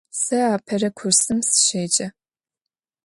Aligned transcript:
Сэ 0.21 0.37
апэрэ 0.55 0.89
курсым 0.97 1.39
сыщеджэ. 1.47 2.07